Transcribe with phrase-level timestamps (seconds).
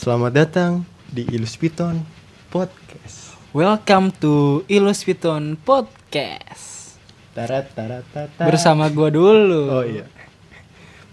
[0.00, 0.80] Selamat datang
[1.12, 2.00] di Iluspiton
[2.48, 3.36] Podcast.
[3.52, 6.96] Welcome to Iluspiton Podcast.
[7.36, 8.48] Tarat tarat tata.
[8.48, 9.68] Bersama gua dulu.
[9.68, 10.08] Oh iya.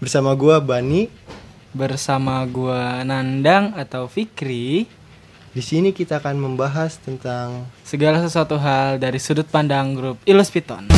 [0.00, 1.04] Bersama gua Bani.
[1.76, 4.88] Bersama gua Nandang atau Fikri.
[5.52, 10.88] Di sini kita akan membahas tentang Segala sesuatu hal dari sudut pandang grup Iluspiton.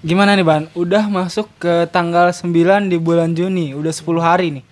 [0.00, 0.64] Gimana nih Ban?
[0.72, 2.48] Udah masuk ke tanggal 9
[2.88, 4.64] di bulan Juni, udah 10 hari nih.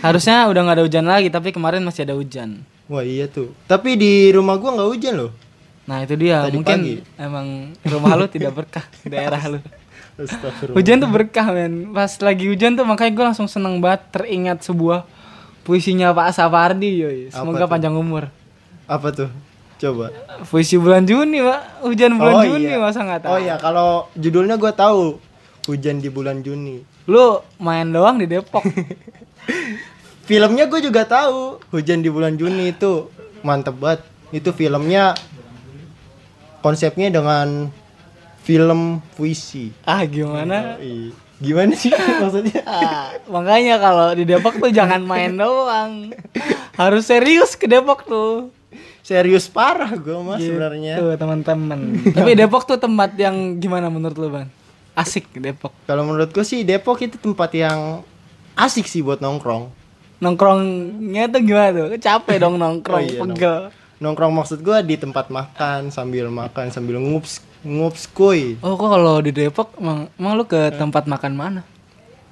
[0.00, 2.64] Harusnya udah nggak ada hujan lagi, tapi kemarin masih ada hujan.
[2.88, 3.52] Wah iya tuh.
[3.68, 5.32] Tapi di rumah gua nggak hujan loh.
[5.84, 6.96] Nah itu dia, Tadi mungkin pagi.
[7.20, 7.46] emang
[7.84, 9.60] rumah lu tidak berkah daerah lu.
[10.72, 11.92] Hujan tuh berkah men.
[11.92, 15.08] Pas lagi hujan tuh makanya gue langsung seneng banget teringat sebuah
[15.64, 17.20] puisinya Pak Sapardi yoi.
[17.32, 18.28] Semoga panjang umur.
[18.84, 19.30] Apa tuh?
[19.80, 20.12] Coba.
[20.44, 22.76] Puisi bulan Juni pak, hujan bulan Oh, Juni iya.
[22.76, 23.32] masa nggak tahu?
[23.32, 25.16] Oh iya, kalau judulnya gua tahu.
[25.64, 26.84] Hujan di bulan Juni.
[27.08, 28.64] Lu main doang di Depok.
[30.28, 31.58] Filmnya gue juga tahu.
[31.70, 33.08] Hujan di bulan Juni itu
[33.42, 34.04] mantep banget.
[34.30, 35.16] Itu filmnya
[36.60, 37.66] konsepnya dengan
[38.40, 39.74] film puisi.
[39.82, 40.78] ah gimana?
[41.40, 41.90] Gimana sih
[42.22, 42.62] maksudnya?
[42.62, 46.12] Ah, makanya kalau di Depok tuh jangan main doang.
[46.76, 48.52] Harus serius ke Depok tuh.
[49.10, 50.94] Serius parah gue mah Gitu, sebenarnya.
[51.18, 51.98] teman-teman.
[52.14, 54.46] Tapi Depok tuh tempat yang gimana menurut lu bang?
[54.94, 55.74] Asik Depok.
[55.82, 58.06] Kalau menurut gue sih Depok itu tempat yang
[58.54, 59.66] asik sih buat nongkrong.
[60.22, 61.86] Nongkrongnya tuh gimana tuh?
[61.98, 63.58] Capek dong nongkrong, Oh iya, pegel.
[63.98, 68.62] Nongkrong maksud gue di tempat makan sambil makan sambil ngups ngups kuy.
[68.62, 71.60] Oh kok kalau di Depok emang, emang lu ke tempat makan mana?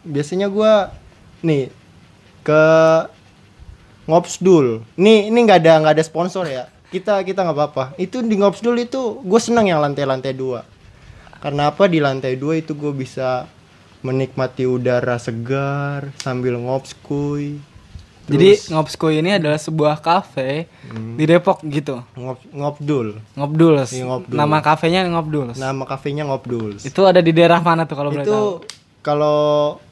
[0.07, 0.73] Biasanya gue
[1.43, 1.75] nih
[2.47, 2.63] ke
[4.09, 4.83] ngopsdul.
[4.97, 6.67] Nih ini nggak ada nggak ada sponsor ya.
[6.89, 7.85] Kita kita nggak apa-apa.
[8.01, 10.65] Itu di ngopsdul itu gue seneng yang lantai-lantai dua.
[11.39, 13.47] Karena apa di lantai dua itu gue bisa
[14.01, 17.61] menikmati udara segar sambil ngops kuy.
[18.29, 21.17] Jadi Ngopsko ini adalah sebuah kafe Hmm.
[21.17, 22.05] di Depok gitu.
[22.13, 23.25] Ngop, ngopdul.
[23.33, 23.89] Ngobduls.
[23.89, 24.21] Iya.
[24.29, 25.57] Nama kafenya Ngobduls.
[25.57, 26.77] Nama kafenya ngopdul.
[26.77, 28.29] Itu ada di daerah mana tuh kalau boleh tahu?
[28.29, 28.45] itu
[29.01, 29.41] kalau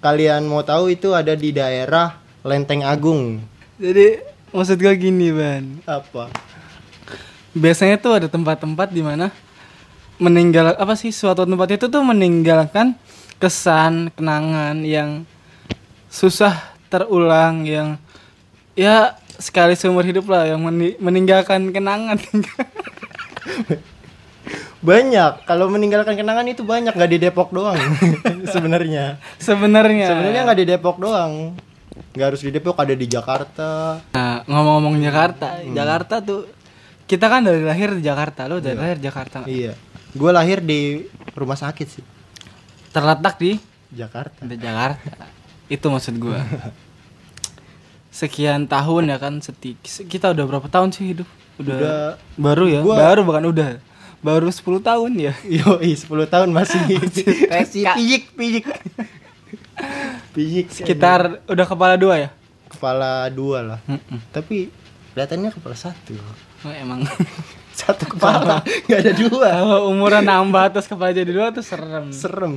[0.04, 3.41] kalian mau tahu itu ada di daerah Lenteng Agung.
[3.76, 4.25] Jadi
[4.56, 5.64] maksud gue gini, Ban.
[5.84, 6.32] Apa?
[7.53, 9.32] Biasanya tuh ada tempat-tempat di mana
[10.16, 12.97] meninggal apa sih suatu tempat itu tuh meninggalkan
[13.36, 15.28] kesan kenangan yang
[16.09, 16.56] susah
[16.88, 18.00] terulang yang
[18.72, 22.16] ya sekali seumur hidup lah yang meni- meninggalkan kenangan
[24.86, 25.42] Banyak.
[25.50, 27.75] Kalau meninggalkan kenangan itu banyak nggak di Depok doang.
[28.54, 29.19] Sebenarnya.
[29.42, 31.59] sebenarnya Sebenarnya nggak di Depok doang.
[32.16, 34.00] Nggak harus di Depok ada di Jakarta.
[34.10, 35.60] nah ngomong-ngomong Jakarta.
[35.62, 36.49] Jakarta tuh
[37.04, 39.44] kita kan dari lahir di Jakarta lo dari lahir Jakarta.
[39.44, 39.77] Iya.
[40.10, 41.04] Gue lahir di
[41.37, 42.04] rumah sakit sih.
[42.88, 43.60] terletak di?
[43.93, 44.41] Jakarta.
[44.43, 45.28] di Jakarta.
[45.69, 46.41] Itu maksud gua.
[48.16, 49.77] Sekian tahun ya kan seti
[50.09, 51.28] kita udah berapa tahun sih hidup?
[51.60, 52.10] Udah, Udah.
[52.41, 52.81] baru ya?
[52.81, 53.69] Gua- baru bukan udah.
[54.25, 55.37] Baru 10 tahun ya?
[55.44, 56.81] Yo, 10 tahun masih.
[57.53, 58.65] Masih pijik pijik.
[60.33, 62.31] Pijik sekitar udah kepala dua ya
[62.67, 63.81] kepala dua lah.
[63.87, 64.21] Mm-mm.
[64.31, 64.69] Tapi
[65.12, 66.12] kelihatannya kepala satu.
[66.61, 67.06] Oh, emang
[67.77, 69.49] Satu kepala, nggak ada dua.
[69.53, 72.55] kalau umuran nambah terus kepala jadi dua tuh serem Serem.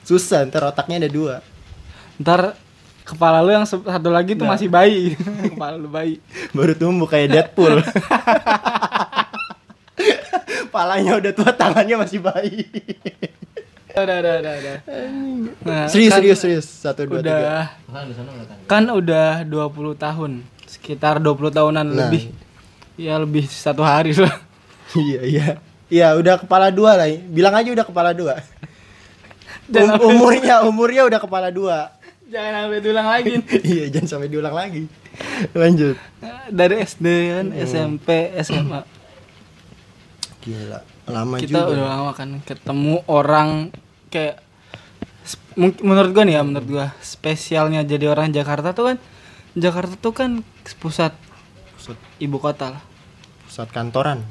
[0.00, 1.44] Susah, ntar otaknya ada dua.
[2.16, 2.56] ntar
[3.02, 4.56] kepala lu yang satu lagi tuh Nah.
[4.56, 5.12] masih bayi
[5.52, 7.84] kepala lu bayi Baru tumbuh kayak Deadpool.
[10.72, 12.66] Palanya udah tua, tangannya masih bayi.
[13.96, 14.76] Udah udah udah, udah.
[15.62, 16.66] Nah, serius, kan serius, serius.
[16.66, 17.32] Satu, dua, tiga.
[17.32, 17.62] udah
[18.66, 20.30] kan udah 20 tahun
[20.64, 21.96] sekitar 20 tahunan Nah.
[22.02, 22.34] lebih
[22.96, 24.34] ya lebih satu hari lah
[24.96, 25.46] Iya, iya.
[25.86, 27.06] Iya, udah kepala dua lah.
[27.06, 28.40] Bilang aja udah kepala dua.
[29.64, 31.94] Dan Um- umurnya, umurnya udah kepala dua.
[32.24, 33.32] jangan sampai diulang lagi
[33.68, 34.82] iya, jangan sampai diulang lagi.
[35.52, 35.94] Lanjut.
[36.48, 37.62] dari SD kan Hmm.
[37.62, 38.08] SMP
[38.40, 38.80] SMA
[40.40, 41.70] Gila, lama kita juga.
[41.70, 43.70] udah lama kan ketemu orang
[44.14, 44.38] kayak
[45.58, 48.96] menurut gua nih ya menurut gua spesialnya jadi orang Jakarta tuh kan
[49.58, 50.30] Jakarta tuh kan
[50.78, 51.10] pusat
[51.74, 52.82] Pusat, ibu kota lah
[53.44, 54.24] pusat kantoran,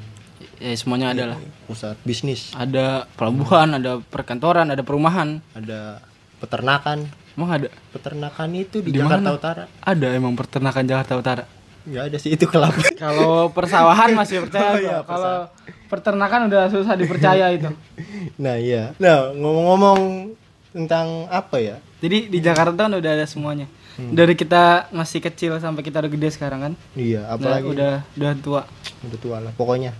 [0.58, 1.38] ya semuanya ada lah
[1.70, 6.02] pusat bisnis, ada pelabuhan ada perkantoran ada perumahan ada
[6.42, 7.06] peternakan.
[7.38, 9.38] emang ada Peternakan itu di, Di Jakarta mana?
[9.38, 9.64] Utara.
[9.86, 11.44] ada emang peternakan Jakarta Utara
[11.84, 12.80] Nggak ada sih itu kelapa.
[12.96, 15.52] Kalau persawahan masih percaya Oh iya, Kalau
[15.92, 17.68] peternakan udah susah dipercaya itu.
[18.36, 18.92] nah iya.
[18.96, 20.30] Nah ngomong-ngomong
[20.70, 21.76] tentang apa ya?
[21.98, 23.70] Jadi di Jakarta kan udah ada semuanya.
[23.94, 26.72] Dari kita masih kecil sampai kita udah gede sekarang kan.
[26.92, 28.62] Iya, Udah, apalagi udah udah tua.
[29.00, 29.94] udah tua lah pokoknya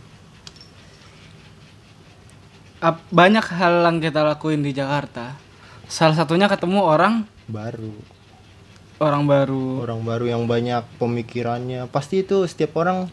[2.80, 5.36] Ap- banyak hal yang kita lakuin di Jakarta
[5.86, 7.92] salah satunya ketemu orang baru
[8.98, 13.08] orang baru orang baru yang banyak pemikirannya pasti itu setiap orang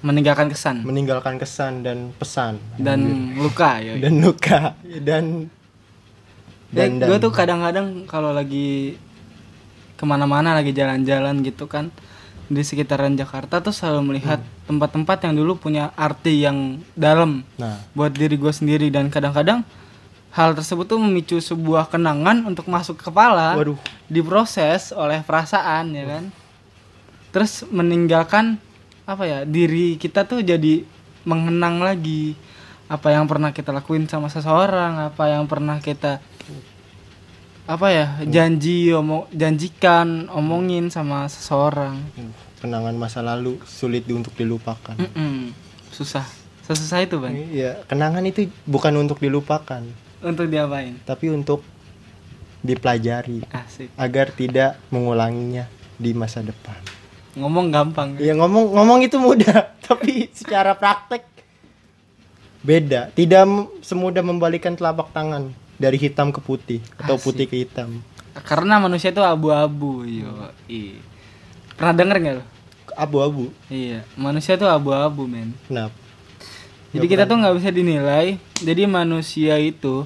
[0.00, 0.82] meninggalkan kesan.
[0.84, 2.56] Meninggalkan kesan dan pesan.
[2.80, 5.48] Dan luka ya dan luka dan
[6.70, 8.94] dan, gue tuh kadang-kadang kalau lagi
[9.98, 11.90] ke mana-mana lagi jalan-jalan gitu kan
[12.50, 17.78] di sekitaran Jakarta tuh selalu melihat tempat-tempat yang dulu punya arti yang dalam nah.
[17.94, 18.90] buat diri gue sendiri.
[18.90, 19.62] Dan kadang-kadang
[20.34, 23.78] hal tersebut tuh memicu sebuah kenangan untuk masuk ke kepala waduh.
[24.10, 26.24] diproses oleh perasaan ya kan?
[27.30, 28.58] Terus meninggalkan
[29.04, 30.84] apa ya diri kita tuh jadi
[31.24, 32.36] mengenang lagi.
[32.90, 36.18] Apa yang pernah kita lakuin sama seseorang apa yang pernah kita
[37.70, 42.02] apa ya janji omong janjikan omongin sama seseorang.
[42.58, 44.98] Kenangan masa lalu sulit untuk dilupakan.
[44.98, 45.54] Mm-mm.
[45.94, 46.26] susah.
[46.66, 47.34] Sesusah itu bang.
[47.34, 49.82] Iya, kenangan itu bukan untuk dilupakan,
[50.22, 50.98] untuk diapain?
[51.02, 51.66] Tapi untuk
[52.60, 53.88] dipelajari asik.
[53.96, 56.78] agar tidak mengulanginya di masa depan.
[57.34, 61.22] Ngomong gampang Iya ngomong ngomong itu mudah, tapi secara praktek
[62.60, 63.08] beda.
[63.10, 63.42] Tidak
[63.80, 67.24] semudah membalikan telapak tangan dari hitam ke putih atau Asik.
[67.24, 68.04] putih ke hitam.
[68.46, 70.30] karena manusia itu abu-abu yo
[71.74, 72.44] pernah denger nggak lo
[72.94, 73.50] Abu-abu.
[73.66, 75.96] iya manusia itu abu-abu men Kenapa?
[76.90, 78.26] Jadi kita tuh nggak bisa dinilai.
[78.58, 80.04] Jadi manusia itu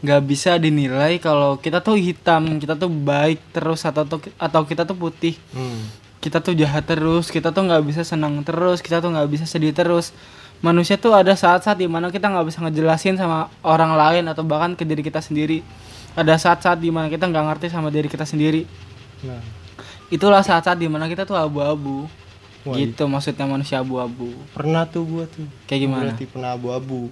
[0.00, 4.06] nggak bisa dinilai kalau kita tuh hitam, kita tuh baik terus atau
[4.38, 5.34] atau kita tuh putih.
[5.50, 5.84] Hmm.
[6.20, 9.72] Kita tuh jahat terus, kita tuh nggak bisa senang terus, kita tuh nggak bisa sedih
[9.72, 10.12] terus.
[10.60, 14.76] Manusia tuh ada saat-saat di mana kita nggak bisa ngejelasin sama orang lain atau bahkan
[14.76, 15.64] ke diri kita sendiri.
[16.12, 18.68] Ada saat-saat di mana kita nggak ngerti sama diri kita sendiri.
[19.24, 19.40] Nah,
[20.10, 22.10] Itulah saat-saat di mana kita tuh abu-abu.
[22.60, 24.36] Gitu maksudnya manusia abu-abu.
[24.52, 25.48] pernah tuh gua tuh.
[25.64, 26.02] Kayak gimana?
[26.12, 27.08] Berarti pernah abu-abu.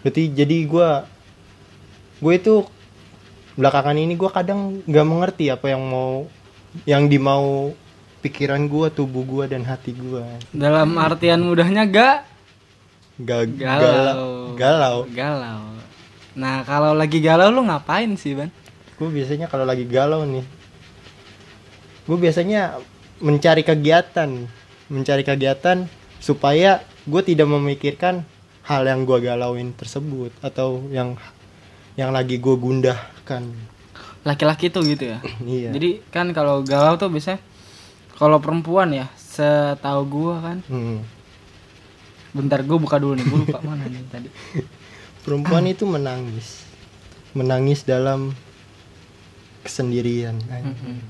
[0.00, 1.04] Berarti jadi gua
[2.16, 2.64] gue itu
[3.60, 6.24] belakangan ini gua kadang nggak mengerti apa yang mau
[6.88, 7.76] yang dimau
[8.26, 10.26] pikiran gua, tubuh gua dan hati gua.
[10.50, 12.16] Dalam artian mudahnya gak
[13.16, 14.52] Ga- Galau.
[14.52, 14.98] galau.
[15.08, 15.62] Galau.
[16.36, 18.52] Nah, kalau lagi galau lu ngapain sih, Ban?
[18.96, 20.44] Gue biasanya kalau lagi galau nih,
[22.04, 22.76] gue biasanya
[23.20, 24.28] mencari kegiatan,
[24.88, 25.88] mencari kegiatan
[26.20, 28.28] supaya gue tidak memikirkan
[28.64, 31.16] hal yang gue galauin tersebut atau yang
[31.96, 33.48] yang lagi gue gundahkan.
[34.24, 35.18] Laki-laki tuh gitu ya.
[35.44, 35.72] iya.
[35.72, 37.40] Jadi kan kalau galau tuh biasanya
[38.16, 40.58] kalau perempuan ya, setahu gua kan.
[40.66, 41.04] Hmm.
[42.32, 44.28] Bentar gua buka dulu nih, gua lupa mana nih tadi.
[45.22, 46.64] Perempuan itu menangis,
[47.36, 48.32] menangis dalam
[49.66, 50.38] kesendirian.
[50.38, 51.02] Mm-mm.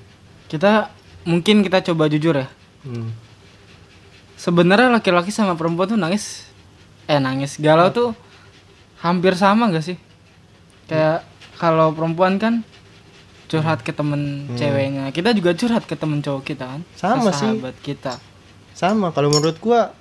[0.49, 0.91] Kita
[1.29, 2.49] mungkin kita coba jujur ya.
[2.82, 3.12] Hmm.
[4.41, 6.49] Sebenarnya laki-laki sama perempuan tuh nangis
[7.06, 8.11] eh nangis galau tuh
[9.05, 9.99] hampir sama gak sih?
[10.88, 11.26] Kayak
[11.61, 12.64] kalau perempuan kan
[13.47, 14.21] curhat ke temen
[14.53, 16.97] ceweknya, kita juga curhat ke temen cowok kita kan, Hmm.
[16.97, 17.49] Sama ke sih.
[17.49, 18.15] sahabat kita.
[18.73, 19.97] sama kalau menurut gua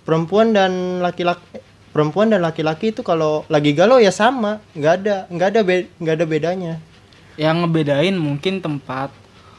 [0.00, 1.42] perempuan dan laki-laki
[1.88, 5.60] perempuan dan laki-laki itu kalau lagi galau ya sama nggak ada nggak ada
[5.98, 6.74] nggak ada bedanya
[7.34, 9.08] Yang ngebedain mungkin tempat,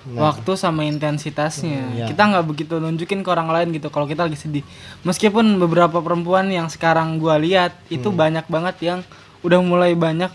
[0.04, 0.30] Nah.
[0.30, 1.80] waktu sama intensitasnya.
[1.82, 2.06] Hmm, iya.
[2.06, 4.62] Kita nggak begitu nunjukin ke orang lain gitu kalau kita lagi sedih.
[5.02, 8.20] Meskipun beberapa perempuan yang sekarang gua lihat itu Hmm.
[8.20, 9.00] banyak banget yang
[9.42, 10.30] udah mulai banyak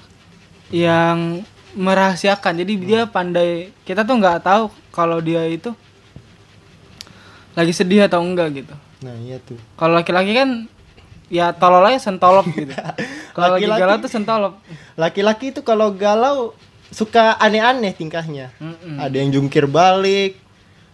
[0.69, 1.45] yang
[1.79, 2.59] merahasiakan.
[2.59, 3.71] Jadi dia pandai.
[3.83, 5.71] Kita tuh nggak tahu kalau dia itu
[7.55, 8.75] lagi sedih atau enggak gitu.
[8.99, 10.67] nah iya tuh Kalau laki-laki kan
[11.29, 12.71] ya tolol aja sentolop gitu.
[13.33, 14.53] Kalau lagi Laki-laki- galau tuh sentolop.
[14.95, 16.51] laki-laki itu kalau galau
[16.89, 18.97] suka aneh-aneh tingkahnya Mm-mm.
[18.97, 20.41] ada yang jungkir balik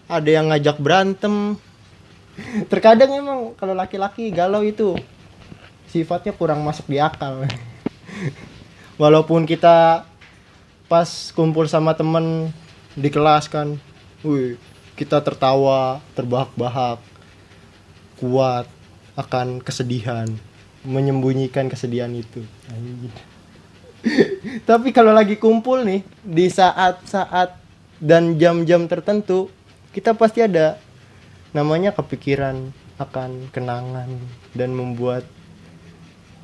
[0.04, 1.54] ada yang ngajak berantem
[2.70, 4.98] terkadang emang kalau laki-laki galau itu
[5.86, 7.46] sifatnya kurang masuk di akal
[9.00, 10.02] walaupun kita
[10.88, 12.52] pas kumpul sama temen
[12.94, 13.80] di kelas kan
[14.22, 14.60] wih
[14.94, 17.02] kita tertawa terbahak-bahak
[18.20, 18.70] kuat
[19.18, 20.30] akan kesedihan
[20.84, 22.44] menyembunyikan kesedihan itu.
[24.68, 27.56] Tapi kalau lagi kumpul nih di saat-saat
[27.98, 29.48] dan jam-jam tertentu
[29.96, 30.76] kita pasti ada
[31.56, 32.68] namanya kepikiran
[33.00, 34.10] akan kenangan
[34.52, 35.24] dan membuat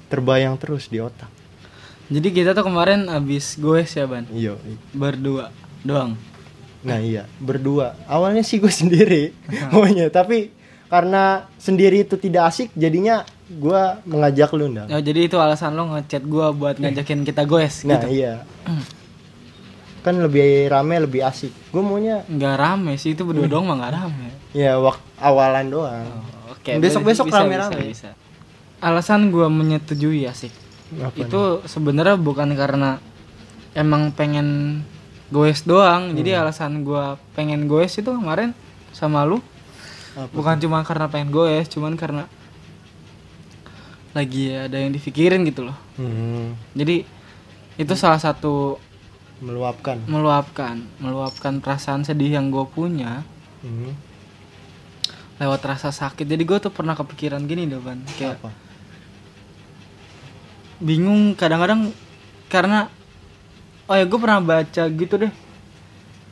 [0.09, 1.40] terbayang terus di otak
[2.11, 4.59] Jadi kita tuh kemarin abis goes ya ban iya
[4.91, 6.19] berdua doang.
[6.81, 9.31] nah iya berdua awalnya sih gue sendiri
[9.69, 10.51] maunya tapi
[10.87, 15.87] karena sendiri itu tidak asik jadinya gue mengajak lu ndang Oh, jadi itu alasan lo
[15.89, 18.11] ngechat gua buat ngajakin kita goes nah gitu.
[18.17, 18.43] iya
[20.01, 23.93] kan lebih rame lebih asik gue maunya Nggak rame sih itu berdua doang mah nggak
[23.95, 24.29] rame.
[24.51, 26.07] ya wak awalan doang
[26.51, 26.77] Oke.
[26.77, 27.73] Besok-besok bisa, rame-rame.
[27.89, 28.11] bisa, bisa.
[28.81, 30.53] Alasan gua menyetujui asik.
[30.93, 31.23] Apa nih?
[31.25, 32.99] itu sebenarnya bukan karena
[33.73, 34.81] emang pengen
[35.29, 36.13] goes doang.
[36.13, 36.41] Jadi Hmm.
[36.43, 38.51] alasan gua pengen goes itu kemarin
[38.91, 39.39] sama lu
[40.13, 40.35] Apa?
[40.35, 42.27] bukan cuma karena pengen goes, cuman karena
[44.11, 45.79] lagi ada yang dipikirin gitu loh.
[45.95, 47.07] Hmm, Jadi
[47.79, 48.75] itu salah satu
[49.39, 50.03] meluapkan.
[50.05, 53.23] meluapkan, meluapkan perasaan sedih yang gue punya
[53.61, 53.93] Hmm,
[55.37, 56.25] lewat rasa sakit.
[56.25, 58.51] Jadi gue tuh pernah kepikiran gini deh ban, kayak apa?
[60.81, 61.93] Bingung kadang-kadang
[62.49, 62.89] karena
[63.85, 65.33] oh ya gue pernah baca gitu deh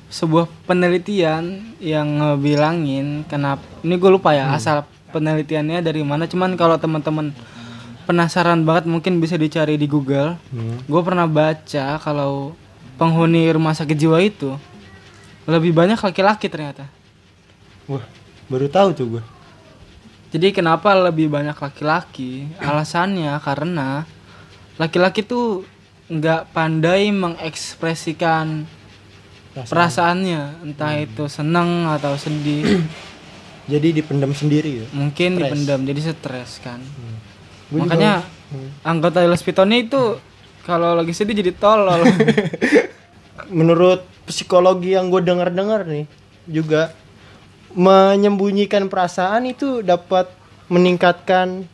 [0.09, 6.81] sebuah penelitian yang ngebilangin kenapa ini gue lupa ya asal penelitiannya dari mana cuman kalau
[6.81, 7.37] teman-teman
[8.05, 10.81] penasaran banget mungkin bisa dicari di Google Hmm.
[10.81, 12.57] gue pernah baca kalau
[12.97, 14.57] penghuni rumah sakit jiwa itu
[15.45, 16.89] lebih banyak laki-laki ternyata
[17.89, 18.05] Wah,
[18.53, 19.23] baru tahu tuh gue.
[20.29, 22.45] Jadi kenapa lebih banyak laki-laki?
[22.61, 24.05] Alasannya karena
[24.79, 25.67] laki-laki tuh
[26.09, 28.65] nggak pandai mengekspresikan
[29.59, 32.83] perasaannya, entah itu senang atau sedih.
[33.73, 34.87] Jadi dipendam sendiri ya.
[34.97, 35.45] Mungkin Stres.
[35.45, 36.81] dipendam jadi stres kan.
[37.69, 38.15] Gua juga- Makanya
[38.49, 38.73] Hmm.
[38.81, 40.17] anggota Les Pitonnya itu
[40.65, 42.01] kalau lagi sedih jadi tolol.
[43.51, 46.05] menurut psikologi yang gue dengar-dengar nih
[46.45, 46.93] juga
[47.73, 50.29] menyembunyikan perasaan itu dapat
[50.67, 51.65] meningkatkan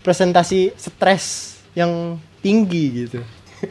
[0.00, 3.20] presentasi stres yang tinggi gitu.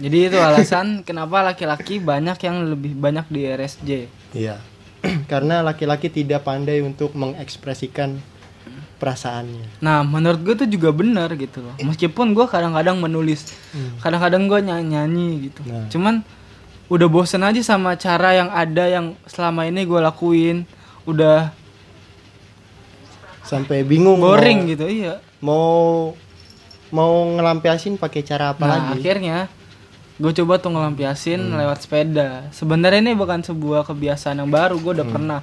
[0.04, 3.90] jadi itu alasan kenapa laki-laki banyak yang lebih banyak di RSJ.
[4.32, 4.58] Iya.
[5.32, 8.18] Karena laki-laki tidak pandai untuk mengekspresikan
[9.02, 9.82] perasaannya.
[9.82, 11.74] Nah, menurut gue tuh juga benar gitu loh.
[11.82, 13.50] Meskipun gue kadang-kadang menulis,
[14.06, 15.62] kadang-kadang gue nyanyi-nyanyi gitu.
[15.66, 15.90] Nah.
[15.90, 16.22] Cuman
[16.86, 20.70] udah bosen aja sama cara yang ada yang selama ini gue lakuin.
[21.10, 21.50] Udah
[23.42, 25.20] Sampai bingung boring mau, gitu, iya.
[25.44, 25.66] mau
[26.92, 28.84] mau ngelampiasin pakai cara apa nah, lagi?
[28.88, 28.96] Hmm.
[29.00, 29.38] akhirnya
[30.22, 32.46] gue coba tuh ngelampiasin lewat sepeda.
[32.54, 34.78] Sebenarnya ini bukan sebuah kebiasaan yang baru.
[34.78, 34.98] Gue Hmm.
[35.02, 35.40] udah pernah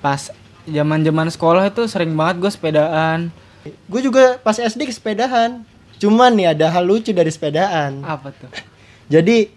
[0.00, 0.32] pas
[0.64, 3.28] zaman-zaman sekolah itu sering banget gue sepedaan.
[3.84, 5.60] Gue juga pas SD kesepedahan.
[6.00, 8.00] Cuman nih ada hal lucu dari sepedaan.
[8.00, 8.48] Apa tuh?
[9.12, 9.52] Jadi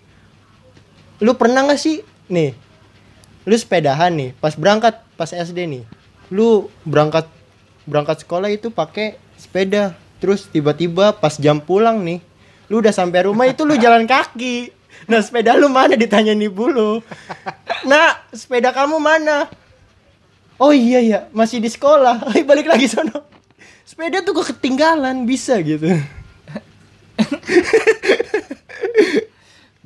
[1.18, 2.54] lu pernah gak sih nih
[3.48, 5.84] lu sepedahan nih pas berangkat pas SD nih
[6.30, 7.26] lu berangkat
[7.90, 12.20] berangkat sekolah itu pakai sepeda terus tiba-tiba pas jam pulang nih
[12.68, 14.74] lu udah sampai rumah itu lu jalan kaki
[15.06, 16.92] nah sepeda lu mana ditanyain ibu lu
[17.86, 19.48] nah sepeda kamu mana
[20.58, 23.24] oh iya ya masih di sekolah Ayo balik lagi sono
[23.86, 25.94] sepeda tuh kok ketinggalan bisa gitu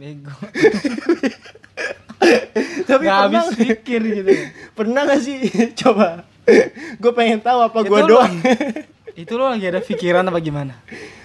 [0.02, 0.34] Bego.
[2.90, 4.34] tapi Gak habis pikir gitu.
[4.74, 5.38] Pernah gak sih?
[5.86, 6.26] Coba.
[6.98, 8.34] gue pengen tahu apa gue doang.
[9.22, 10.74] Itu lo lagi ada pikiran apa gimana?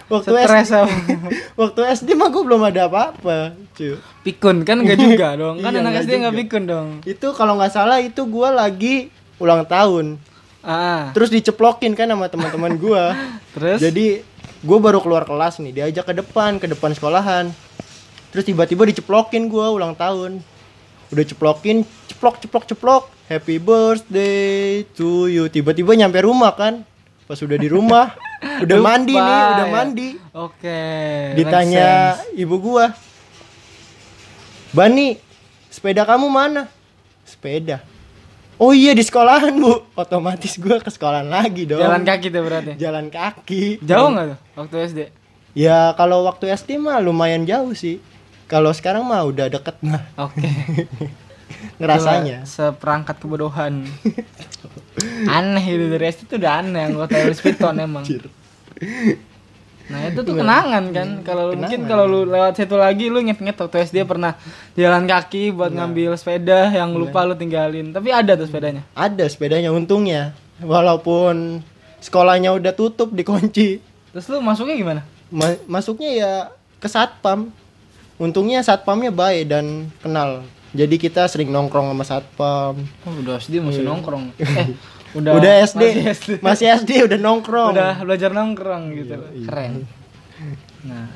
[0.06, 0.76] waktu Stres SD,
[1.60, 3.98] waktu SD mah gue belum ada apa-apa, cu.
[4.22, 5.58] Pikun kan enggak juga dong.
[5.58, 6.42] Kan Iya, anak nggak SD enggak juga.
[6.44, 6.88] pikun dong.
[7.02, 8.94] Itu kalau nggak salah itu gue lagi
[9.36, 10.14] ulang tahun.
[10.62, 11.10] Ah.
[11.10, 13.02] Terus diceplokin kan sama teman-teman gue.
[13.58, 14.22] Terus Jadi
[14.62, 17.50] gue baru keluar kelas nih, diajak ke depan, ke depan sekolahan.
[18.30, 20.38] Terus tiba-tiba diceplokin gue ulang tahun.
[21.08, 23.04] Udah ceplokin, ceplok ceplok ceplok.
[23.26, 25.50] Happy birthday to you.
[25.50, 26.86] Tiba-tiba nyampe rumah kan.
[27.26, 28.14] Pas udah di rumah,
[28.62, 29.74] udah Lupa mandi nih, udah ya.
[29.74, 30.08] mandi.
[30.30, 30.80] Oke.
[31.34, 31.88] Ditanya
[32.38, 32.94] ibu gua.
[34.70, 35.18] Bani,
[35.66, 36.70] sepeda kamu mana?
[37.26, 37.82] Sepeda.
[38.62, 39.82] Oh iya di sekolahan bu.
[39.98, 41.82] Otomatis gua ke sekolahan lagi dong.
[41.82, 42.72] jalan kaki tuh berarti.
[42.78, 43.82] Jalan kaki.
[43.82, 45.00] Jauh nggak tuh waktu SD?
[45.58, 47.98] Ya kalau waktu SD mah lumayan jauh sih.
[48.46, 50.46] Kalau sekarang mah udah deket mah Oke.
[51.80, 52.42] ngerasanya.
[52.42, 53.84] Itulah Seperangkat kebodohan.
[55.36, 58.04] aneh itu dari SD tuh udah aneh anggota Louis Vuitton emang.
[59.86, 61.08] Nah itu tuh kenangan kan.
[61.22, 64.34] Kalau lu- mungkin kalau lu lewat situ lagi lu inget-inget waktu SD pernah
[64.74, 67.94] jalan kaki buat ngambil sepeda yang lupa lu tinggalin.
[67.94, 68.82] Tapi ada tuh sepedanya.
[68.92, 70.34] Ada sepedanya untungnya.
[70.58, 71.62] Walaupun
[72.00, 73.78] sekolahnya udah tutup dikunci.
[74.10, 75.02] Terus lu masuknya gimana?
[75.28, 76.32] Ma- masuknya ya
[76.80, 77.52] ke satpam.
[78.16, 80.42] Untungnya satpamnya baik dan kenal.
[80.76, 82.74] Jadi kita sering nongkrong sama satpam.
[83.02, 84.30] Oh, udah SD masih nongkrong.
[84.36, 84.68] Eh,
[85.16, 85.80] udah Udah, SD.
[85.80, 86.30] Masih SD.
[86.44, 87.72] Masih SD udah nongkrong.
[87.72, 89.16] Udah belajar nongkrong gitu.
[89.48, 89.88] Keren.
[90.84, 91.08] Nah,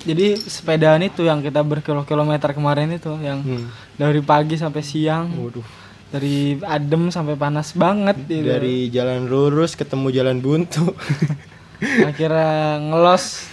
[0.00, 3.68] jadi sepedaan itu yang kita berkilo-kilometer kemarin itu yang Hmm.
[3.94, 5.60] dari pagi sampai siang, Waduh.
[6.08, 8.48] dari adem sampai panas banget gitu.
[8.48, 10.96] Dari jalan lurus ketemu jalan buntu.
[12.08, 13.52] Akhirnya ngelos.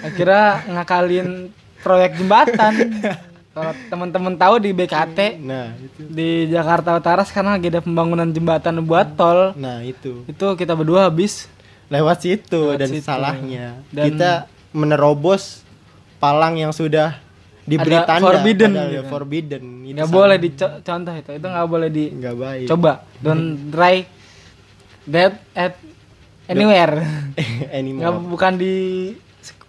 [0.00, 1.52] Akhirnya ngakalin
[1.82, 2.72] proyek jembatan.
[3.54, 6.00] Kalau teman-teman tahu di BKT Nah, itu.
[6.04, 9.54] di Jakarta Utara sekarang lagi ada pembangunan jembatan buat tol.
[9.54, 10.26] Nah, itu.
[10.26, 11.46] Itu kita berdua habis
[11.86, 13.04] Lewat situ Lewat dan situ.
[13.04, 14.32] salahnya Dan- kita
[14.74, 15.62] menerobos
[16.18, 17.20] palang yang sudah
[17.62, 18.96] diberi Ada tanda forbidden padahal gitu.
[18.96, 19.62] ya, forbidden.
[19.84, 21.30] Itu nggak boleh dicontoh itu.
[21.30, 22.66] Itu nggak boleh nggak baik.
[22.66, 22.92] dicoba.
[23.20, 23.96] Don't try
[25.06, 25.78] that at
[26.46, 27.00] anywhere.
[27.54, 28.18] Nggak Anymore.
[28.26, 28.74] bukan di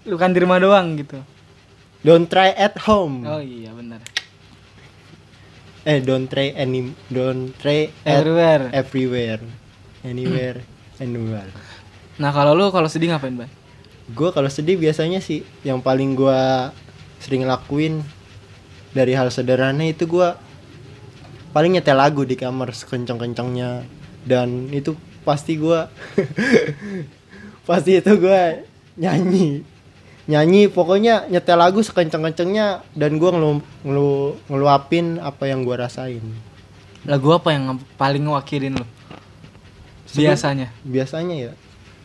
[0.03, 1.19] bukan di rumah doang gitu.
[2.05, 3.25] Don't try at home.
[3.25, 3.97] Oh iya benar.
[5.85, 8.69] Eh, don't try any don't try at Everywhere.
[8.69, 9.41] everywhere.
[10.05, 10.61] Anywhere,
[11.01, 11.49] anywhere.
[12.21, 13.49] Nah kalau lu kalau sedih ngapain ban?
[14.13, 16.69] Gue kalau sedih biasanya sih yang paling gua
[17.17, 18.05] sering lakuin
[18.93, 20.37] dari hal sederhana itu gua
[21.57, 23.81] paling nyetel lagu di kamar sekencang-kencangnya
[24.29, 24.93] dan itu
[25.25, 25.89] pasti gua
[27.69, 28.61] pasti itu gua
[28.93, 29.65] nyanyi
[30.25, 33.51] nyanyi pokoknya nyetel lagu sekencang-kencangnya dan gua ngelu,
[33.85, 34.13] ngelu,
[34.49, 36.23] ngeluapin apa yang gua rasain
[37.05, 38.85] Lagu apa yang paling ngewakilin lu?
[40.15, 40.73] Biasanya.
[40.81, 41.53] biasanya ya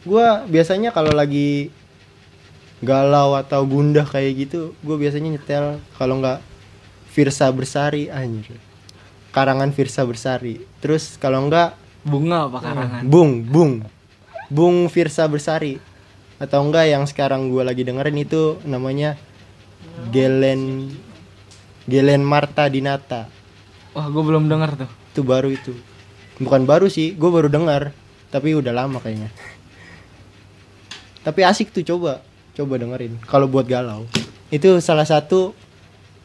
[0.04, 1.70] gua biasanya kalau lagi
[2.80, 6.40] galau atau gundah kayak gitu gue biasanya nyetel kalau nggak
[7.12, 8.56] Virsa Bersari anjir
[9.36, 13.02] karangan Virsa Bersari terus kalau nggak Bunga apa karangan?
[13.04, 13.84] Bung Bung
[14.48, 15.76] Bung Virsa Bersari
[16.40, 19.20] atau enggak yang sekarang gue lagi dengerin itu namanya
[20.08, 20.88] Gelen
[21.84, 23.28] Gelen Marta Dinata.
[23.92, 24.90] Wah gue belum denger tuh.
[25.10, 25.76] itu baru itu.
[26.40, 27.92] Bukan baru sih gue baru dengar
[28.32, 29.28] tapi udah lama kayaknya.
[31.20, 32.24] Tapi asik tuh coba
[32.56, 34.08] coba dengerin kalau buat galau.
[34.48, 35.52] Itu salah satu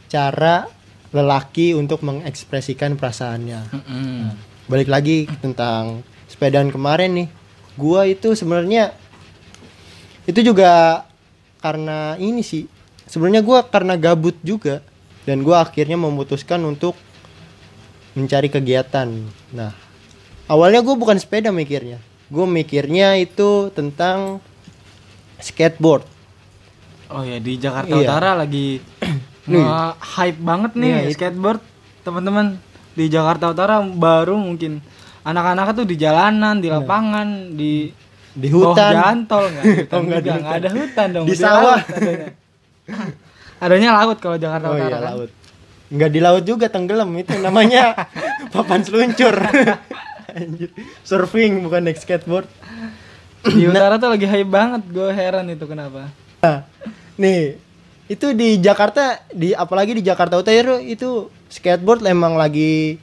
[0.07, 0.71] cara
[1.11, 3.59] lelaki untuk mengekspresikan perasaannya.
[3.75, 4.19] Mm-mm.
[4.65, 7.27] balik lagi tentang sepedaan kemarin nih.
[7.75, 8.95] Gua itu sebenarnya
[10.25, 11.03] itu juga
[11.61, 12.69] karena ini sih.
[13.05, 14.81] Sebenarnya gua karena gabut juga.
[15.25, 16.93] Dan gua akhirnya memutuskan untuk
[18.13, 19.09] mencari kegiatan.
[19.51, 19.73] Nah
[20.49, 21.99] awalnya gue bukan sepeda mikirnya.
[22.31, 24.41] Gue mikirnya itu tentang
[25.37, 26.07] skateboard.
[27.13, 28.01] Oh ya di Jakarta Iya.
[28.01, 28.81] Utara lagi
[30.17, 31.61] hype banget nih Iya, skateboard.
[32.01, 32.57] Teman-teman
[32.95, 34.81] di Jakarta Utara baru mungkin
[35.25, 37.91] anak-anak tuh di jalanan di lapangan di
[38.35, 38.91] di hutan.
[38.93, 39.63] Jalan tol nggak?
[39.65, 40.43] Hutan Oh, nggak di juga, hutan.
[40.43, 41.79] nggak ada hutan dong Di sawah.
[41.79, 42.27] laut adanya.
[43.63, 45.03] adanya laut kalau Jakarta oh Utara iya kan.
[45.09, 45.29] laut.
[45.85, 47.09] Nggak di laut juga tenggelam.
[47.15, 47.83] Itu namanya
[48.53, 49.35] papan seluncur.
[50.35, 50.67] Anjir.
[51.01, 52.49] surfing bukan naik skateboard.
[53.45, 54.83] Di utara tuh lagi hype banget.
[54.85, 56.11] Gue heran itu kenapa.
[56.41, 56.67] Nah,
[57.15, 57.55] nih.
[58.05, 63.01] Itu di Jakarta di apalagi di Jakarta Utara itu skateboard emang lagi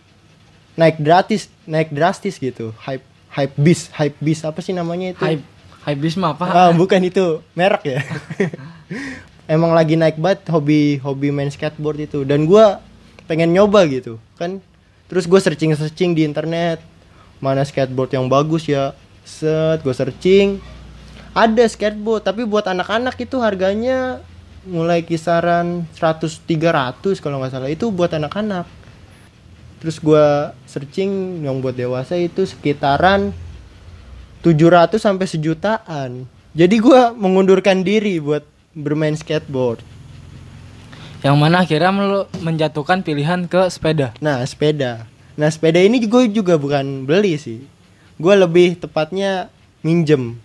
[0.72, 5.24] naik gratis naik drastis gitu hype hype bis hype bis apa sih namanya itu?
[5.24, 5.44] Hype
[5.88, 6.44] hype bisma apa?
[6.48, 8.00] Ah bukan itu merek ya.
[9.54, 12.22] Emang lagi naik banget hobi hobi main skateboard itu.
[12.22, 12.84] Dan gua
[13.26, 14.60] pengen nyoba gitu kan?
[15.08, 16.80] Terus gue searching searching di internet
[17.42, 18.96] mana skateboard yang bagus ya.
[19.24, 20.60] Set gue searching.
[21.32, 24.20] Ada skateboard tapi buat anak-anak itu harganya
[24.68, 27.68] mulai kisaran 100 300 kalau nggak salah.
[27.72, 28.81] Itu buat anak-anak
[29.82, 33.34] terus gua searching yang buat dewasa itu sekitaran
[34.46, 36.10] 700 sampai sejutaan.
[36.54, 38.46] Jadi gua mengundurkan diri buat
[38.78, 39.82] bermain skateboard.
[41.26, 44.14] Yang mana akhirnya lu menjatuhkan pilihan ke sepeda.
[44.22, 45.10] Nah sepeda.
[45.34, 47.66] Nah sepeda ini gue juga bukan beli sih.
[48.22, 49.50] Gua lebih tepatnya
[49.82, 50.38] minjem.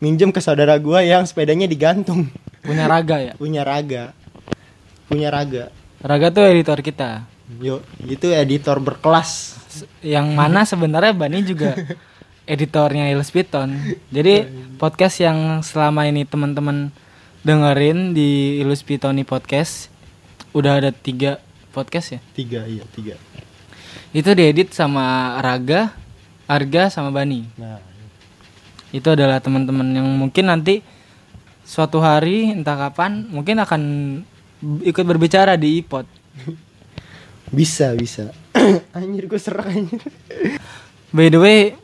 [0.00, 2.32] Minjem ke saudara gua yang sepedanya digantung.
[2.64, 3.32] Punya raga ya?
[3.40, 4.16] Punya raga.
[5.12, 5.68] Punya raga.
[6.00, 9.58] Raga tuh editor kita Yo, itu editor berkelas.
[10.04, 11.74] Yang mana sebenarnya Bani juga
[12.52, 13.98] editornya Illuspiton.
[14.14, 14.46] Jadi
[14.78, 16.94] podcast yang selama ini teman-teman
[17.42, 19.90] dengerin di Illuspitoni podcast
[20.54, 21.42] udah ada tiga
[21.74, 22.20] podcast ya.
[22.36, 23.18] Tiga, iya tiga.
[24.14, 25.90] Itu diedit sama Raga,
[26.46, 27.48] Arga sama Bani.
[27.58, 27.80] Nah,
[28.92, 30.84] Itu adalah teman-teman yang mungkin nanti
[31.64, 33.82] suatu hari entah kapan mungkin akan
[34.84, 36.04] ikut berbicara di iPod.
[37.52, 38.32] bisa bisa.
[38.96, 40.00] anjir gue serak anjir.
[41.12, 41.76] By the way,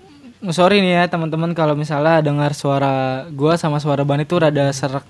[0.49, 5.05] sorry nih ya teman-teman kalau misalnya dengar suara gua sama suara Bani itu rada serak.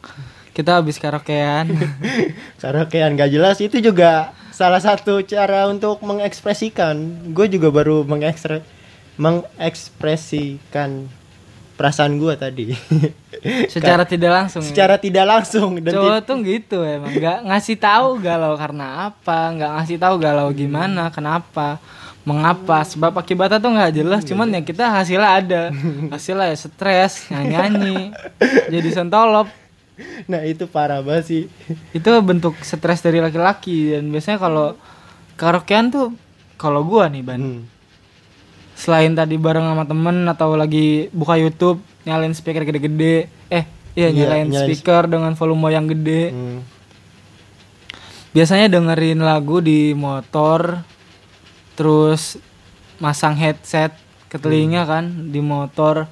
[0.51, 1.71] Kita habis karaokean.
[2.63, 7.31] Karena kayak nggak jelas itu juga salah satu cara untuk mengekspresikan.
[7.31, 8.67] Gue juga baru mengekspre
[9.19, 11.11] mengekspresikan
[11.79, 12.75] perasaan gue tadi.
[13.75, 14.67] Secara tidak langsung.
[14.67, 14.69] ya.
[14.69, 19.71] Secara tidak langsung dan Cowok tuh gitu emang nggak ngasih tahu galau karena apa, nggak
[19.79, 21.79] ngasih tahu galau gimana, kenapa,
[22.27, 24.21] mengapa, sebab akibatnya tuh nggak jelas.
[24.27, 25.63] Cuman ya kita hasilnya ada,
[26.11, 28.11] hasilnya ya stres, nyanyi,
[28.75, 29.47] jadi sentolop.
[30.31, 31.43] nah itu parah banget sih
[31.91, 34.79] itu bentuk stres dari laki-laki dan biasanya kalau
[35.35, 36.15] karaokean tuh
[36.55, 37.63] kalau gua nih ban Hmm.
[38.79, 44.15] Selain tadi bareng sama temen atau lagi buka YouTube nyalain speaker gede-gede eh iya Iya,
[44.15, 46.61] nyalain nyalain speaker dengan volume yang gede Hmm.
[48.31, 50.85] biasanya dengerin lagu di motor
[51.75, 52.39] terus
[52.99, 53.91] masang headset
[54.27, 54.91] ke telinga Hmm.
[54.91, 56.07] kan di motor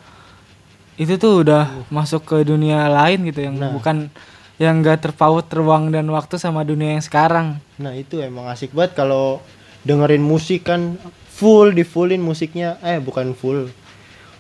[0.97, 3.71] itu tuh udah masuk ke dunia lain gitu yang Nah.
[3.71, 4.09] bukan
[4.57, 8.97] yang gak terpaut ruang dan waktu sama dunia yang sekarang Nah itu emang asik banget
[8.97, 9.45] kalau
[9.85, 10.97] dengerin musik kan
[11.37, 12.81] full di fullin musiknya.
[12.81, 13.68] Eh bukan full.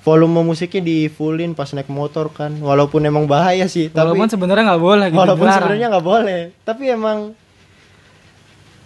[0.00, 2.56] Volume musiknya di fullin pas naik motor kan.
[2.56, 6.40] Walaupun emang bahaya sih tapi walaupun sebenarnya nggak boleh gitu walaupun sebenarnya nggak boleh.
[6.64, 7.18] Tapi emang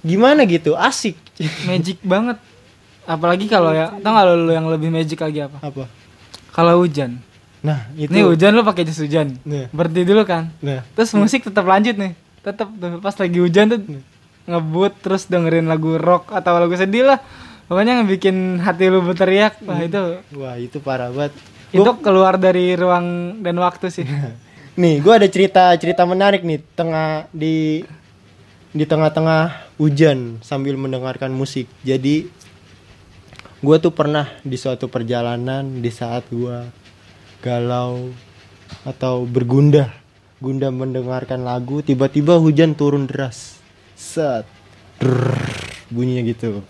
[0.02, 0.74] gimana gitu?
[0.74, 1.14] Asik.
[1.70, 2.40] Magic banget.
[3.06, 5.58] Apalagi kalau ya tau gak lo yang lebih magic lagi apa?
[5.66, 5.88] Apa?
[6.54, 7.18] Kalau hujan.
[7.58, 8.06] Nah itu.
[8.06, 9.34] Ini hujan lo pakai jas hujan.
[9.42, 9.66] Nah.
[9.74, 10.52] berhenti dulu kan.
[10.62, 12.14] Nah terus musik tetap lanjut nih.
[12.40, 12.70] Tetap
[13.02, 13.80] pas lagi hujan tuh
[14.46, 17.18] ngebut terus dengerin lagu rock atau lagu sedih lah
[17.70, 20.02] pokoknya ngebikin hati lu berteriak wah itu
[20.34, 21.38] wah itu parah banget.
[21.70, 24.02] Itu keluar dari ruang dan waktu sih.
[24.82, 27.86] Nih gue ada cerita cerita menarik nih tengah di
[28.74, 31.70] di tengah-tengah hujan sambil mendengarkan musik.
[31.86, 32.26] Jadi
[33.62, 36.66] gue tuh pernah di suatu perjalanan di saat gue
[37.38, 38.10] galau
[38.82, 39.94] atau bergundah
[40.42, 43.62] gundah mendengarkan lagu tiba-tiba hujan turun deras.
[43.94, 44.48] Set.
[45.00, 45.32] Drrrr,
[45.88, 46.60] bunyinya gitu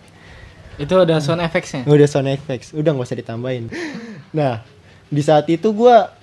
[0.80, 1.84] itu ada sound effectsnya?
[1.92, 2.72] Udah sound effects.
[2.72, 3.68] Udah nggak usah ditambahin.
[4.30, 4.62] Nah
[5.10, 6.14] di saat itu gua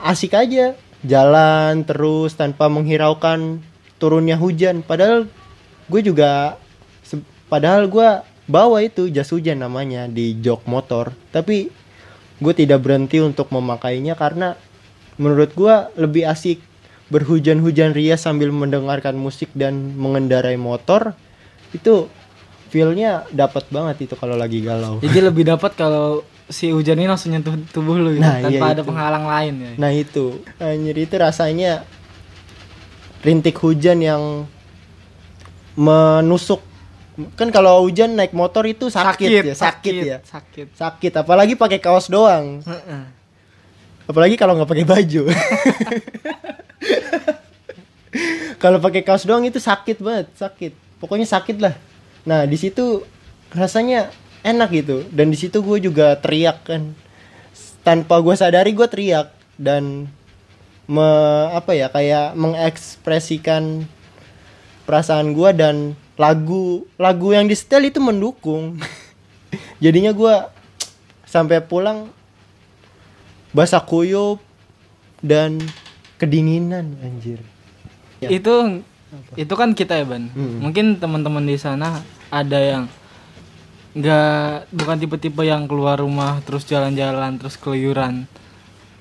[0.00, 0.72] asik aja.
[1.04, 3.62] Jalan terus tanpa menghiraukan
[4.02, 4.82] turunnya hujan.
[4.82, 5.30] Padahal
[5.86, 6.56] gue juga
[7.52, 11.12] padahal gua bawa itu jas hujan namanya di jok motor.
[11.28, 11.68] Tapi
[12.40, 14.56] gue tidak berhenti untuk memakainya karena
[15.20, 16.64] menurut gua lebih asik
[17.12, 21.12] berhujan-hujan rias sambil mendengarkan musik dan mengendarai motor.
[21.76, 22.08] Itu
[22.68, 25.00] feelnya dapat banget itu kalau lagi galau.
[25.00, 28.60] Jadi lebih dapat kalau si hujan ini langsung nyentuh tubuh lu gitu, Nah, tanpa iya
[28.62, 28.88] ada itu.
[28.88, 29.72] penghalang lain ya.
[29.76, 30.40] Nah itu.
[30.56, 31.84] Anjir itu rasanya
[33.18, 34.22] Rintik hujan yang
[35.74, 36.62] Menusuk.
[37.34, 40.18] Kan kalau hujan naik motor itu sakit, ya Sakit, ya.
[40.22, 40.66] sakit.
[40.72, 42.62] Sakit apalagi pakai kaos doang.
[44.06, 45.22] Apalagi kalau nggak pakai baju.
[48.58, 50.72] Kalau pakai kaos doang itu sakit banget Sakit.
[50.98, 51.74] Pokoknya sakit lah
[52.28, 53.08] Nah di situ
[53.56, 54.12] rasanya
[54.44, 55.08] enak gitu.
[55.08, 56.92] Dan di situ gue juga teriak kan.
[57.80, 59.32] Tanpa gue sadari gue teriak.
[59.56, 60.12] Dan
[60.88, 61.08] me,
[61.52, 63.84] apa ya kayak mengekspresikan
[64.88, 68.80] perasaan gua dan lagu lagu yang di setel itu mendukung.
[69.84, 70.48] Jadinya gua
[71.28, 72.08] sampai pulang
[73.52, 74.40] basah kuyup
[75.20, 75.60] dan
[76.16, 77.44] kedinginan anjir.
[78.18, 78.34] Ya.
[78.34, 78.82] itu
[79.38, 80.58] itu kan kita ya ban Mm.
[80.58, 82.84] mungkin teman-teman di sana ada yang
[83.96, 88.28] nggak bukan tipe-tipe yang keluar rumah terus jalan-jalan terus keluyuran.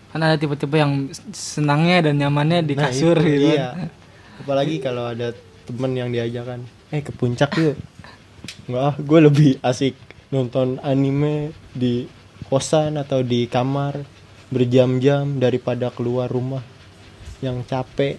[0.09, 3.59] Kan ada tipe-tipe yang senangnya dan nyamannya di Nah, kasur itu, gitu.
[3.59, 3.91] iya.
[4.37, 5.33] apalagi kalau ada
[5.67, 6.63] temen yang diajakan
[6.93, 7.75] eh ke puncak yuk.
[8.71, 9.93] Nggak ah gue lebih asik
[10.31, 12.07] nonton anime di
[12.47, 13.99] kosan atau di kamar
[14.47, 16.63] berjam-jam daripada keluar rumah
[17.43, 18.15] yang capek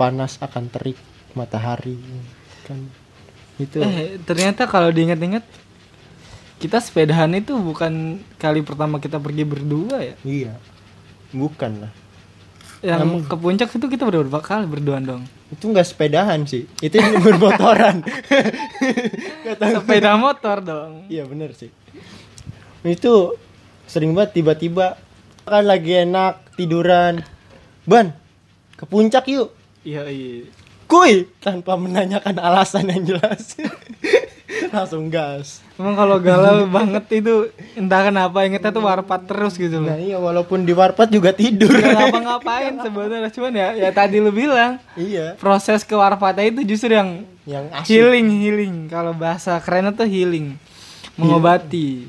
[0.00, 0.96] panas akan terik
[1.36, 2.00] matahari.
[2.64, 2.88] Kan
[3.56, 5.44] itu Eh ternyata kalau diingat-ingat
[6.56, 10.14] kita sepedahan itu bukan kali pertama kita pergi berdua ya.
[10.24, 10.52] iya
[11.32, 11.92] bukan lah
[12.84, 15.22] Yang ke puncak itu kita berdua kali berduaan dong.
[15.46, 18.04] itu nggak sepedahan sih itu bermotoran.
[19.78, 21.06] Sepeda motor dong.
[21.08, 21.70] Iya bener sih.
[22.82, 23.38] Itu
[23.86, 24.98] sering banget tiba-tiba
[25.46, 27.22] kan lagi enak tiduran.
[27.86, 28.10] Ban,
[28.74, 29.54] ke puncak yuk.
[29.86, 30.50] Iya iya.
[30.86, 33.58] Kuy, tanpa menanyakan alasan yang jelas.
[34.74, 35.60] Langsung gas.
[35.74, 39.90] Emang kalau galau banget itu entah kenapa ingetnya tuh warpat terus gitu loh.
[39.90, 41.68] Nah iya walaupun di warpat juga tidur.
[41.68, 45.34] Gak ngapa-ngapain sebenarnya cuman ya ya tadi lu bilang iya.
[45.36, 47.86] proses ke warpatnya itu justru yang Yang asik.
[47.86, 50.54] healing healing kalau bahasa kerennya tuh healing
[51.16, 52.06] mengobati.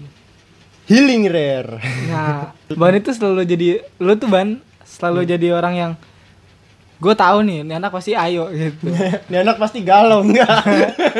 [0.85, 1.83] Healing rare.
[2.07, 5.29] Nah, Ban itu selalu jadi lu tuh Ban selalu Hmm.
[5.29, 5.91] jadi orang yang
[6.97, 8.89] gue tahu nih, ini anak pasti ayo gitu.
[9.29, 10.65] ini anak pasti galau enggak?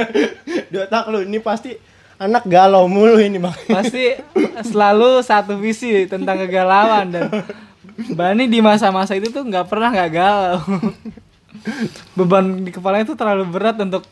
[0.71, 1.77] Di otak lu ini pasti
[2.17, 3.69] anak galau mulu ini mak.
[3.69, 4.17] pasti
[4.65, 7.29] selalu satu visi tentang kegalauan dan
[7.97, 10.61] Bani di masa-masa itu tuh nggak pernah nggak galau.
[12.17, 14.05] Beban di kepalanya itu terlalu berat untuk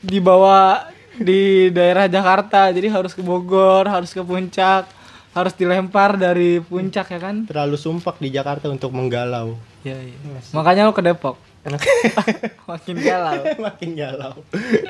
[0.00, 0.88] dibawa
[1.20, 4.88] di daerah Jakarta, jadi harus ke Bogor, harus ke puncak,
[5.36, 7.44] harus dilempar dari puncak ya kan?
[7.44, 9.60] Terlalu sumpak di Jakarta untuk menggalau.
[9.84, 10.16] Ya, iya.
[10.56, 11.36] makanya lo ke Depok.
[12.70, 13.42] Makin galau.
[13.68, 14.34] Makin galau.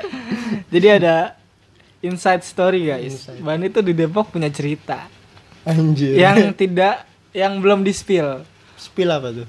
[0.73, 1.35] Jadi ada
[1.99, 3.27] inside story guys.
[3.27, 3.43] Inside.
[3.43, 5.11] Bani tuh di Depok punya cerita.
[5.67, 6.15] Anjir.
[6.15, 7.03] Yang tidak
[7.35, 8.47] yang belum di spill
[8.87, 9.47] spill apa tuh?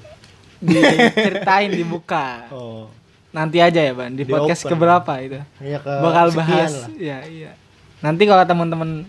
[0.58, 2.50] Diceritain dibuka.
[2.50, 2.90] Oh.
[3.30, 4.10] Nanti aja ya ban.
[4.10, 4.72] Di, Di podcast open.
[4.74, 5.38] keberapa itu?
[5.62, 6.72] Ya ke bakal bahas.
[6.74, 6.88] lah.
[6.98, 7.52] ya iya.
[8.02, 9.06] Nanti kalau teman-teman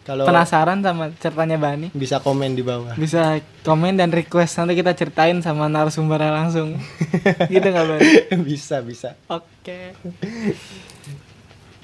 [0.00, 2.96] kalau penasaran sama ceritanya Bani bisa komen di bawah.
[2.96, 4.56] Bisa komen dan request.
[4.56, 6.80] Nanti kita ceritain sama narasumbernya langsung.
[7.52, 8.00] Gitu nggak ban
[8.48, 9.12] bisa bisa.
[9.28, 9.92] Oke.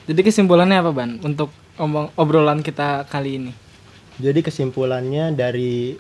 [0.09, 3.53] Jadi kesimpulannya apa ban untuk omong obrolan kita kali ini?
[4.17, 5.93] Jadi kesimpulannya dari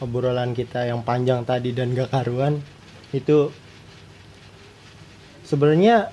[0.00, 2.60] obrolan kita yang panjang tadi dan gak karuan
[3.12, 3.48] itu
[5.44, 6.12] sebenarnya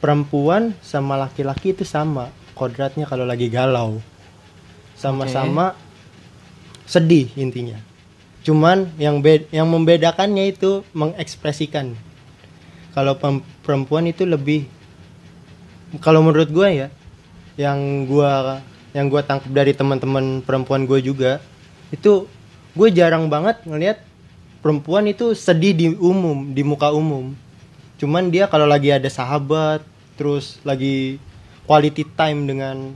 [0.00, 4.00] perempuan sama laki-laki itu sama kodratnya kalau lagi galau
[4.96, 5.76] sama-sama
[6.88, 7.76] sedih intinya.
[8.42, 11.94] Cuman yang bed yang membedakannya itu mengekspresikan.
[12.96, 13.18] Kalau
[13.60, 14.64] perempuan itu lebih
[16.00, 16.88] kalau menurut gua ya
[17.60, 18.64] yang gua
[18.96, 21.44] yang gua tangkap dari teman-teman perempuan gue juga
[21.92, 22.24] itu
[22.72, 24.00] gue jarang banget ngelihat
[24.60, 27.32] perempuan itu sedih di umum di muka umum.
[27.96, 29.80] Cuman dia kalau lagi ada sahabat
[30.16, 31.20] terus lagi
[31.64, 32.92] quality time dengan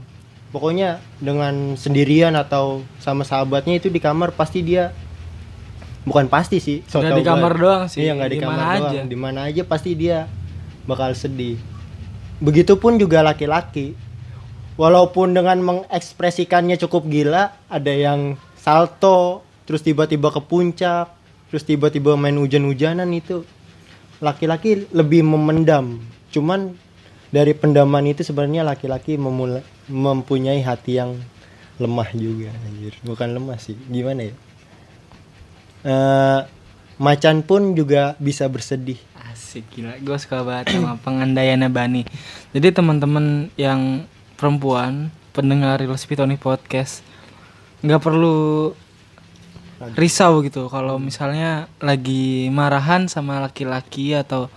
[0.51, 4.91] pokoknya dengan sendirian atau sama sahabatnya itu di kamar pasti dia
[6.03, 7.29] bukan pasti sih so Nggak di gua.
[7.31, 9.01] kamar doang sih, iya nggak di, kamar mana doang aja.
[9.05, 10.27] di mana aja pasti dia
[10.83, 11.55] bakal sedih
[12.41, 13.93] begitupun juga laki-laki
[14.75, 21.13] walaupun dengan mengekspresikannya cukup gila ada yang salto terus tiba-tiba ke puncak
[21.47, 23.45] terus tiba-tiba main hujan-hujanan itu
[24.19, 26.01] laki-laki lebih memendam
[26.33, 26.73] cuman
[27.29, 31.19] dari pendaman itu sebenarnya laki-laki memula- mempunyai hati yang
[31.77, 32.95] lemah juga anjir.
[33.03, 34.33] Bukan lemah sih gimana ya?
[35.81, 36.39] Eh,
[37.01, 38.97] macan pun juga bisa bersedih.
[39.31, 42.01] Asik gila, gue suka banget sama pengandaiannya Bani.
[42.55, 44.07] Jadi teman-teman yang
[44.39, 47.05] perempuan pendengar Reels Pitoni podcast
[47.81, 48.71] nggak perlu
[49.97, 54.53] risau gitu kalau misalnya lagi marahan sama laki-laki atau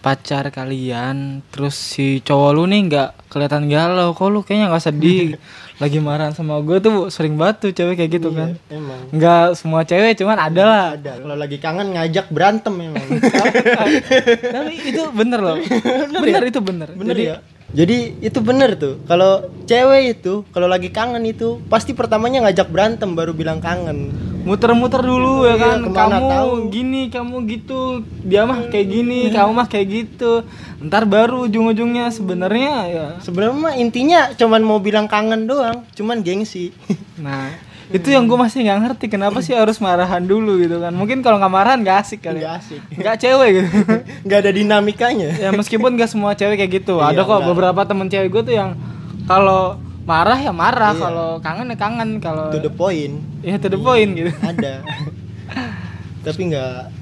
[0.00, 4.16] pacar kalian terus si cowok lu nih nggak kelihatan galau.
[4.16, 5.36] Kok lu kayaknya nggak sedih?
[5.82, 8.56] Lagi marahan sama gue tuh sering banget tuh cewek kayak gitu kan.
[8.68, 9.00] emang.
[9.12, 10.84] Nggak semua cewek cuman ada lah.
[10.92, 11.12] ada.
[11.16, 13.00] Kalau lagi kangen ngajak berantem emang.
[14.56, 15.56] Tapi itu bener loh.
[16.20, 17.36] Bener itu bener, bener Jadi, ya?
[17.72, 19.00] Jadi itu bener tuh.
[19.08, 25.00] Kalau cewek itu kalau lagi kangen itu pasti pertamanya ngajak berantem baru bilang kangen muter-muter
[25.00, 25.78] dulu ya Iya, kan?
[25.86, 26.50] kamu tahu.
[26.68, 27.80] gini kamu gitu.
[28.22, 30.42] Dia mah kayak gini kamu mah kayak gitu.
[30.80, 32.08] Ntar baru ujung-ujungnya.
[32.08, 33.06] Sebenarnya ya.
[33.18, 36.72] Sebenarnya mah intinya cuman mau bilang kangen doang cuman gengsi.
[37.20, 37.52] Nah
[37.90, 40.94] itu yang gue masih nggak ngerti kenapa sih harus marahan dulu gitu kan?
[40.94, 42.60] Mungkin kalau nggak marahan nggak asik kali nggak ya.
[42.62, 42.80] asik.
[42.94, 43.68] Nggak cewek gitu.
[44.24, 45.28] Nggak ada dinamikanya.
[45.36, 46.96] Ya meskipun nggak semua cewek kayak gitu.
[46.96, 47.48] Iya, ada kok enggak.
[47.50, 48.70] beberapa temen cewek gue tuh yang
[49.26, 51.02] kalau marah ya marah Iya.
[51.02, 54.80] kalau kangen ya kangen kalau to the point ya to the point gitu ada
[56.26, 56.98] tapi nggak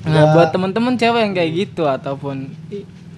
[0.00, 2.48] Nah, buat temen-temen cewek yang kayak gitu ataupun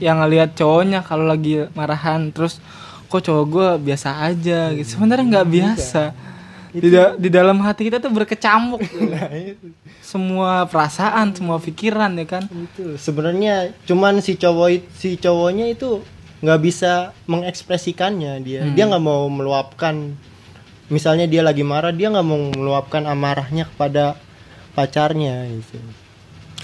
[0.03, 2.59] yang ngelihat cowoknya kalau lagi marahan terus
[3.07, 4.99] kok cowok gue biasa aja gitu.
[4.99, 6.11] Sebenarnya nggak biasa.
[6.75, 8.83] Di, da- di dalam hati kita tuh berkecamuk.
[9.15, 9.71] Nah, itu.
[10.03, 12.51] semua perasaan, semua pikiran ya kan.
[12.51, 16.03] itu sebenarnya cuman si cowok si cowoknya itu
[16.43, 18.43] nggak bisa mengekspresikannya.
[18.43, 18.75] Dia Hmm.
[18.75, 20.19] dia nggak mau meluapkan
[20.91, 24.19] misalnya dia lagi marah dia nggak mau meluapkan amarahnya kepada
[24.75, 25.79] pacarnya gitu.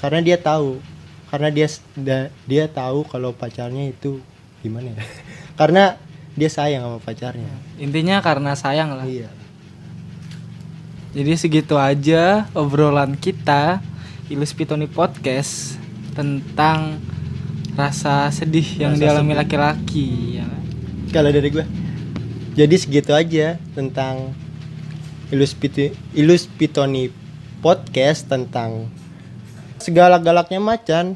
[0.03, 0.83] Karena dia tahu
[1.31, 1.69] karena dia
[2.45, 4.19] dia tahu kalau pacarnya itu
[4.61, 5.01] gimana ya?
[5.61, 5.95] Karena
[6.38, 7.51] dia sayang sama pacarnya.
[7.83, 9.07] Intinya karena sayang lah.
[9.07, 9.27] iya.
[11.11, 13.83] Jadi segitu aja obrolan kita
[14.31, 15.75] Ilus Pitoni Podcast
[16.14, 17.01] tentang
[17.79, 19.38] rasa sedih yang Rasa dialami sedih.
[19.38, 20.07] laki-laki
[20.43, 20.47] ya.
[21.14, 21.62] kalau dari gue
[22.59, 24.35] jadi segitu aja tentang
[25.31, 27.12] Ilus, Piti- Ilus Pitoni
[27.62, 28.91] podcast tentang
[29.79, 31.14] segalak-galaknya macan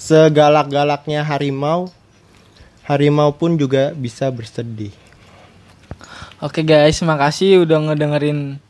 [0.00, 1.92] segalak-galaknya harimau
[2.84, 4.92] harimau pun juga bisa bersedih
[6.42, 8.60] Oke guys, makasih udah ngedengerin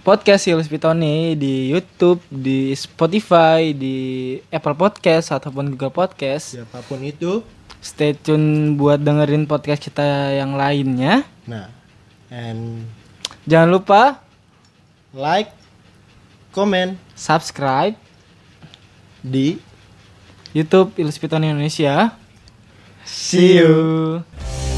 [0.00, 3.96] podcast Ilus Pitoni di YouTube, di Spotify, di
[4.48, 6.56] Apple Podcast ataupun Google Podcast.
[6.56, 7.44] siapa pun itu
[7.80, 10.04] Stay tune buat dengerin podcast kita
[10.36, 11.24] yang lainnya.
[11.48, 11.72] nah
[12.28, 12.84] and
[13.48, 14.20] Jangan lupa
[15.10, 15.48] like
[16.52, 17.96] comment subscribe
[19.20, 19.56] di
[20.52, 22.12] YouTube Ilus Pitoni Indonesia.
[23.02, 23.72] see you
[24.20, 24.69] you.